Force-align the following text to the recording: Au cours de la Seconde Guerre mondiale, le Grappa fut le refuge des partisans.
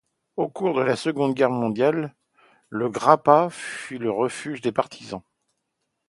Au 0.35 0.49
cours 0.49 0.73
de 0.73 0.81
la 0.81 0.95
Seconde 0.95 1.35
Guerre 1.35 1.51
mondiale, 1.51 2.15
le 2.69 2.89
Grappa 2.89 3.51
fut 3.51 3.99
le 3.99 4.09
refuge 4.09 4.59
des 4.59 4.71
partisans. 4.71 5.21